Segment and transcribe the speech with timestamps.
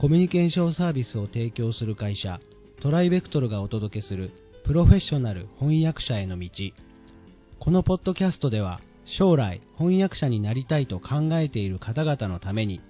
[0.00, 2.38] コミュニケーションサービスを提供する会社
[2.80, 4.30] トライベクトルがお届けする
[4.64, 6.48] プロフェッショナル翻訳者への道。
[7.58, 8.80] このポッドキャストでは
[9.18, 12.80] 将来翻訳者になりたいと考えている方々のために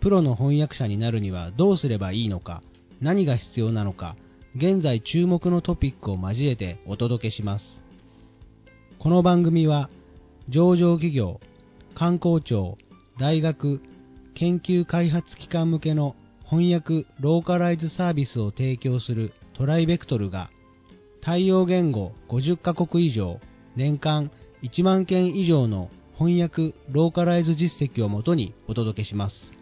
[0.00, 2.62] プロの翻訳者になるにはどうすればいいのか
[3.00, 4.14] 何が必要なのか
[4.54, 7.64] 現在注目のトピックを交えてお届けします。
[9.00, 9.90] この番組は
[10.48, 11.40] 上場企業
[11.96, 12.78] 観光庁
[13.18, 13.80] 大学
[14.36, 16.14] 研究開発機関向けの
[16.52, 20.50] 翻訳ローカライズサービスを提供するトライベクトルが
[21.22, 23.40] 対応言語50カ国以上
[23.74, 24.30] 年間
[24.62, 25.88] 1万件以上の
[26.18, 29.61] 翻訳ローカライズ実績をもとにお届けします。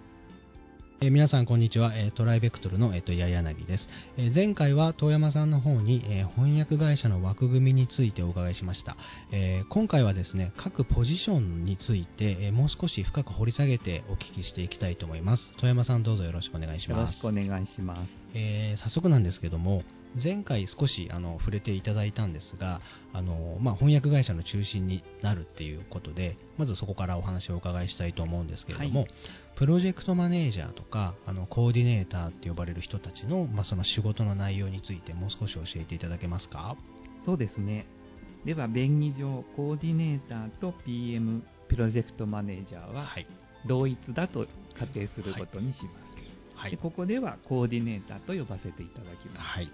[1.02, 3.86] えー皆さんこんにちは、えートライベクトルの、えーと八柳です、
[4.18, 8.98] えー前回は遠山さんの方に、えー翻訳会社の枠組みについてお伺いしました、
[9.32, 15.42] えー今回はですね各ポジションについて、えーもう少し深く掘り下げてお聞きしていきたいと思います。
[15.62, 17.12] 遠山さんどうぞよろしくお願いしよます。
[17.14, 18.00] ろしくお願いします。
[18.34, 19.82] えー早速なんですけども
[20.22, 22.80] 前回少しあの触れていただいたんですが
[23.12, 29.10] あの、まあ、翻訳会社の中心になるっていうことでまずそこからお話をお伺いしたいと思うんですけれども、はい
[29.56, 36.76] プロジェクトマネージャーとかあのコーディネーターって呼ばれる人たちの,、まあその仕事の内容についてもう少し教えていただけますか？
[37.26, 37.84] そうですね。
[38.46, 43.26] では、便宜上、コーディネーターと PM、プロジェクトマネージャーははい
[43.66, 44.46] 同一だと
[44.78, 45.94] 仮定することにします。
[46.56, 49.38] はいでここではコーディネーターと呼ばせていただきます。
[49.40, 49.70] はい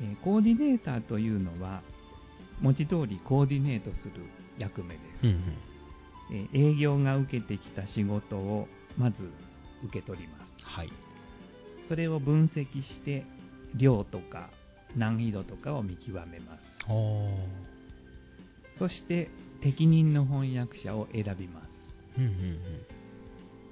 [0.00, 1.82] えーコーディネーターというのは、
[2.60, 4.12] 文字通りコーディネートする
[4.58, 5.24] 役目です。
[5.24, 5.40] うんうん
[6.32, 9.16] えー営業が受けてきた仕事をまず
[9.84, 10.52] 受け取ります。
[10.62, 10.90] はい
[11.88, 13.24] それを分析して、
[13.74, 14.50] 量とか
[14.96, 16.62] 難易度とかを見極めます。
[18.78, 19.28] そして
[19.60, 21.70] 適任の翻訳者を選びます。
[22.18, 22.58] うんうん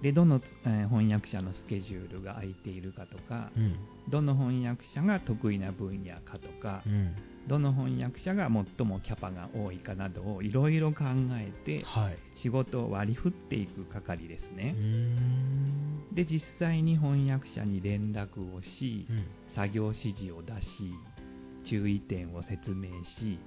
[0.03, 3.77] で、どの、えー翻訳者のスケジュールが空いているかとか、うん。
[4.09, 6.93] どの翻訳者が得意な分野かとかうん。
[6.93, 7.15] う、ん
[7.49, 12.19] どの翻訳者が最もキャパが多いかなどをいろいろ考えて、はい。
[12.43, 14.73] 仕事を割り振っていく係ですね。
[14.73, 16.15] ん。
[16.15, 19.25] で、実際に翻訳者に連絡をしう、ん。
[19.55, 20.93] 作業指示を出し、
[21.65, 23.39] 注意点を説明し、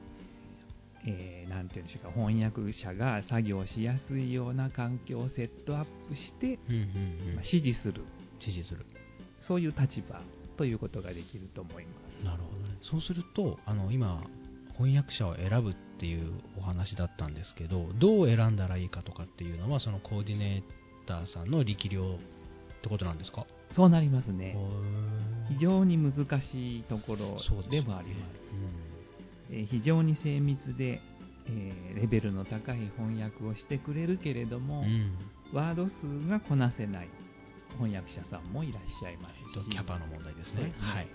[1.06, 6.81] えーなんていうんでしょうか、翻訳者が作業しやすいような環境をセットアップして、うんうん
[7.28, 8.03] うんまあ指示する、
[8.39, 8.85] 指示する
[9.41, 10.22] そういう立場
[10.57, 12.25] ということができると思います。
[12.25, 12.78] なるほどね。
[12.81, 14.23] そうすると、あの今、
[14.78, 22.18] 翻訳者を選ぶっていうお話だったんですけど、どう選んだらいいかとかっていうのは、そのコーディネーターさんの力量っ
[22.81, 23.45] てことなんですか？
[23.75, 24.56] そうなりますね。
[25.50, 27.38] 非常に難しいところ
[27.69, 28.91] でもあります。
[29.51, 31.01] えー非常に精密で、
[31.47, 34.85] えーレベルの高い翻訳をしてくれるけれども、うん。
[34.85, 35.12] うん
[35.53, 37.09] ワード数がこなせない
[37.78, 40.72] 翻訳者さんもいらっしゃいますえっとし、キャパの問題ですね。
[40.79, 41.07] はい。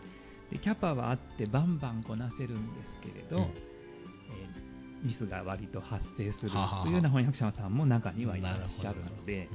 [0.52, 3.42] でキャパはあってバンバンこなせるんですけれど、うん。
[3.44, 9.48] えーミスが割と発生するというような翻訳者さんも中にはいらっしゃるので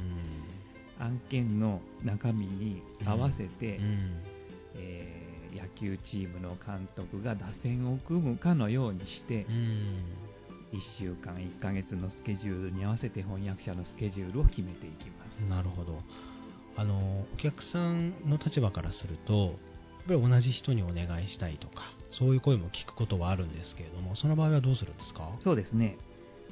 [1.00, 1.06] う、ん。
[1.06, 4.22] 案件の中身に合わせて、うん。
[4.76, 10.04] えー野球チームの監督が打線を組むかのようにして、うん
[10.72, 15.50] 1週間、1ヶ月のスケジュールに合わせて翻訳者のスケジュールを決めていきます。
[15.50, 16.00] なるほど。
[16.78, 19.52] あの、お客さんの立場からすると、やっ
[20.08, 25.30] ぱり同じ人にお願いしたいとか、そういう声も聞くことはあるんですけれども、その場合はどうするんですか？
[25.44, 25.98] そうですね。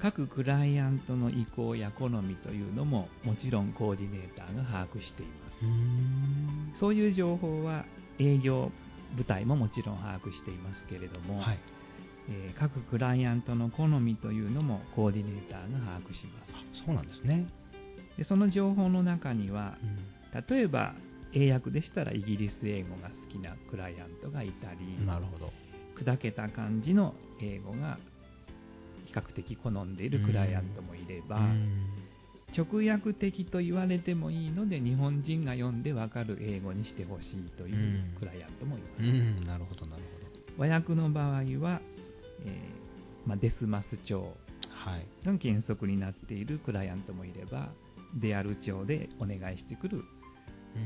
[0.02, 6.80] 各クライアントの意向や好みというのも、もちろんコーディネーターが把握しています。
[6.80, 7.86] そういう情報は
[8.20, 8.70] 営業
[9.16, 11.59] 部隊ももちろん把握していますけれども、はい。
[12.30, 16.52] えー各クライアントの好みというのもコーディネーターが把握します。
[16.53, 17.47] あそうなんですね。
[18.18, 19.78] でその情報の中には、
[20.31, 20.94] う例えば
[21.34, 25.52] 英訳でしたらイギリス英語が好きなクライアントがいたり、ん、なるほど。
[25.96, 27.97] 砕けた感じの英語が
[29.06, 32.09] 比較的好んでいるクライアントもいれば、うん
[32.57, 37.78] 直訳的と言われてもいいので日本人が読んでわかる英語にしてほしいというう
[38.16, 39.03] んクライアントもいます。
[39.03, 40.03] うん、なるほど、なる
[40.57, 41.81] ほ和訳の場合は、
[42.46, 44.35] えーまあ、デスマス調。
[45.25, 47.69] が原則になっているクライアントもいれば
[48.16, 50.03] デアル調でお願いしてくる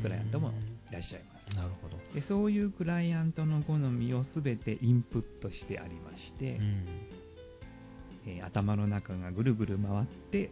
[0.02, 0.52] クライアントも
[0.90, 1.52] いらっしゃいます。
[1.52, 1.98] うんなるほど。
[2.16, 6.86] でそういうクライアントの好みを全てインプットしてありまして、うん
[8.26, 10.52] えー頭の中がぐるぐる回って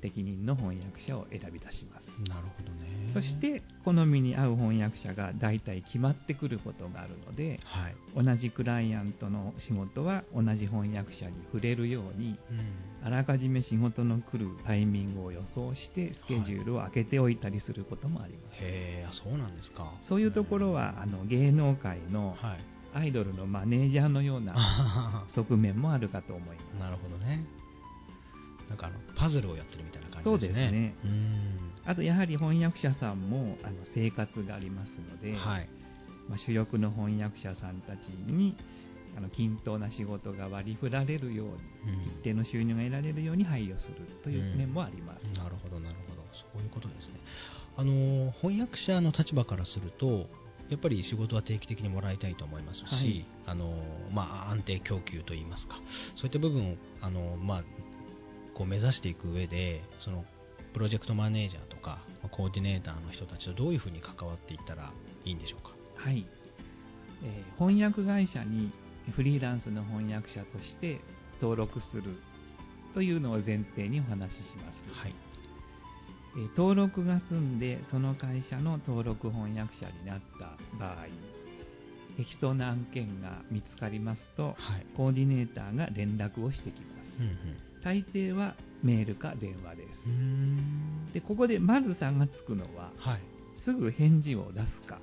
[0.00, 2.06] 適任の翻訳者を選び出します。
[2.28, 3.10] なるほどね。
[3.12, 7.96] そし、て、好みに合う翻訳者が大体決まってくることがあるので、はい。
[8.14, 13.06] 同じクライアントの仕事は同じ翻訳者に触れるように、うん。
[13.06, 18.54] あらかじめ仕事の来るタイミングを予想して、スケジュールを空けておいたりすることもあります。
[18.54, 19.92] へえ、あそうなんですか。
[20.08, 22.60] そういうところは、あの芸能界のはい。
[22.92, 26.80] アイドルのマネージャーのようなあ側面もあるかと思います。
[26.80, 27.46] なるほどね。
[28.70, 30.54] なんかあの、パズルをやってるみたいな感じですね。
[30.54, 31.72] そうですねうん。
[31.84, 35.68] あとやはり翻訳者さんもあの生活がありますので、はい。
[36.28, 38.56] まあ、主力の翻訳者さんたちに
[39.16, 41.60] あの均等な仕事が割り振られるように、うん
[42.20, 45.24] 一定の収入が得られるように配慮するという面もあります。
[45.38, 46.22] なるほど、なるほど。
[46.52, 47.14] そういうことですね。
[47.76, 50.28] あの、翻訳者の立場からすると、
[50.68, 53.74] やっぱり仕事は定期的にもらいたいと思いますし、はいあの
[54.12, 55.76] まあ、安定供給といいますか、
[56.16, 57.64] そういった部分をあの、まあ、
[58.60, 60.22] こう目指していく上で、その
[60.74, 64.92] プロジェクトマネージャーとか、まあコーディネーターの人たちとどういうふうに関わっていったら
[65.24, 65.70] いいんでしょうか？
[65.96, 66.26] はい、
[67.24, 68.70] えー翻訳会社に
[69.16, 71.00] フリーランスの翻訳者として
[71.40, 72.02] 登録する
[72.92, 74.76] というのを前提にお話しします。
[74.92, 75.14] はい。
[76.36, 81.06] えー登録が済んでその会社の登録翻訳者になった場合
[82.20, 84.86] 適当な案件が見つかりますとはい。
[84.94, 87.36] コーディネーターが連絡をしてきますうん
[87.82, 90.12] 大抵はメールか電話でうん。
[90.12, 93.20] うーんすでここでまず差がつくのははい。
[93.64, 94.98] すぐ返事を出すか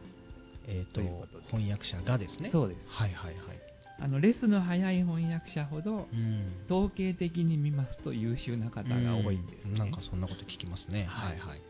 [0.67, 2.49] えっ、とと翻訳者がですね。
[2.51, 3.59] そうですはいはいはい。
[3.99, 6.65] あのレスの早い翻訳者ほどうん。
[6.69, 11.05] 統計的に見ますと優秀な方が多いんですねうんなんかそんなこと聞きますね。
[11.05, 11.61] ははいいはい。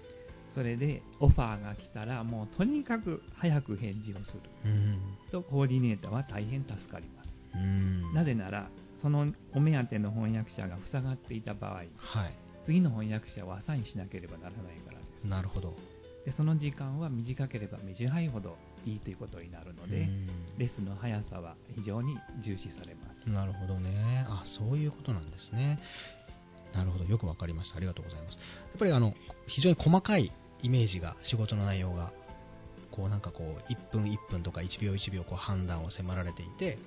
[0.58, 5.00] それでオファーが来たらもうとにかく早く返事をするうん。
[5.32, 8.12] とコーディネーターは大変助かりますうん。
[8.16, 8.68] なぜなら、
[9.00, 11.88] そのお目当ての翻訳者が塞がっていた場合、はい。
[12.66, 15.28] 次の翻訳者をアサインしなければならないからです。
[15.28, 15.76] なるほど。
[16.26, 20.28] でその時間は短ければ短いほどいいということになるので、うん
[20.58, 23.30] レスの速さは非常に重視されます。
[23.30, 24.26] なるほどね。
[24.28, 25.78] あ、そういうことなんですね。
[26.74, 27.06] なるほど。
[27.06, 27.78] よくわかりました。
[27.78, 28.34] ありがとうございます。
[28.36, 28.40] や
[28.76, 29.14] っぱりあの、
[29.48, 32.14] 非常に細かいイメージが、仕事の内容が、
[32.92, 36.78] こうなんかこう、1分1分とか1秒1秒こう判断を迫られていて、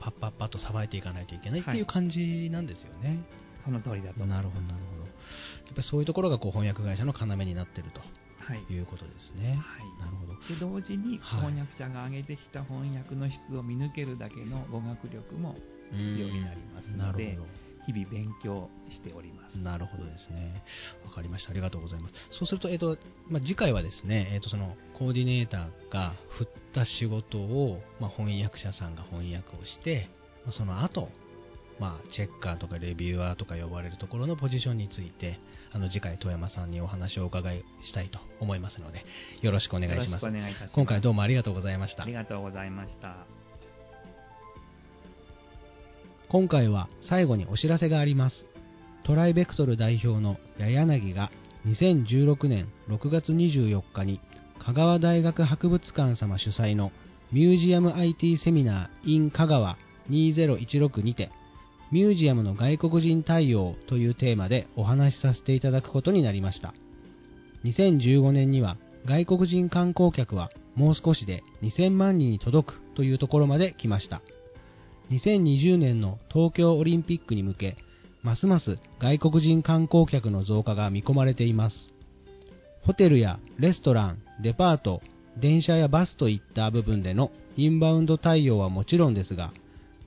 [0.00, 3.24] パッパッパッとさばいていかないといけないっていう感じなんですよね。
[3.64, 4.26] その通りだと。
[4.26, 5.02] なるほど、なるほど。
[5.04, 7.90] やっぱりそういうところがこう翻訳会社の要になっている
[8.38, 8.60] はい。
[8.66, 9.58] ということですね。
[9.64, 10.34] はいなるほど。
[10.48, 15.56] で同時にはい翻訳者が挙げてきた翻訳の質を見抜けるだけの語学力も
[15.90, 17.63] 必要になりますなのでるほど。
[17.86, 19.58] 日々勉強しております。
[19.58, 20.62] なるほどですね。
[21.04, 21.50] わかりました。
[21.50, 22.14] ありがとうございます。
[22.38, 22.98] そうすると、えっ、と、
[23.28, 30.08] まあ、次回はですね、えっ、と、その、コーディネーターが振った仕事を、まあ、翻訳者さんが翻訳をして、
[30.44, 31.08] まあ、その後、
[31.80, 35.40] まあ、チェッカーとかレビュアーとか呼ばれるところのポジションについて、
[35.72, 39.04] あの、次回、富山さんにお話をお伺いしたいと思いますので、
[39.42, 40.72] よろしくお願いしますます。
[40.72, 42.12] 今回どうもありがとうございましたあり。
[42.12, 43.43] がとうございました。
[46.34, 48.34] 今回は最後にお知らせがあります。
[49.04, 51.30] トライベクトル代表の八柳が
[51.64, 54.20] 2016年6月24日に
[54.58, 56.90] 香川大学博物館様主催の
[57.30, 59.76] ミュージアム IT セミナー in 香川
[60.10, 61.30] 2016にて
[61.92, 66.74] ミュージアムの外国人対応というテーマでお話しさせていただくことになりました。
[67.62, 68.76] 2015年には
[69.06, 74.20] 外国人観光客はもう少しで2000万人に届くというところまで来ました。
[75.10, 77.76] 2020年の東京オリンピックに向け、
[78.22, 81.76] ますます外国人観光客の増加が見込まれています。
[82.82, 85.02] ホテルやレストラン、デパート、
[85.40, 89.52] 電車やバスといった部分でのインバウンド対応はもちろんですが、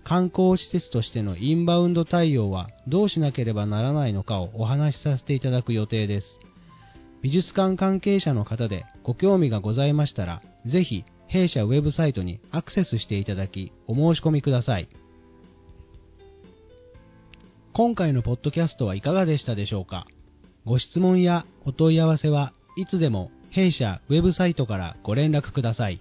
[0.04, 6.28] 観光施設としてのインバウンド対応はどうしなければならないのかをお話しさせていただく予定です。
[7.22, 14.88] 美術館関係者の方でご興味がございましたら、ぜひ弊社ウェブサイトにアクセスしていただき、お申し込みください。
[17.74, 20.08] 今回のポッドキャストはいかがでしたでしょうか？
[20.66, 26.00] ご質問やお問い合わせはいつでも弊社ウェブサイトからご連絡ください。